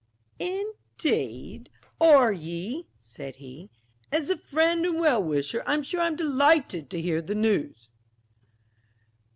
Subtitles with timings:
[0.39, 1.69] "Indeed,
[1.99, 3.69] are ye?" said he.
[4.11, 7.87] "As a friend and well wisher, I'm sure I'm delighted to hear the news."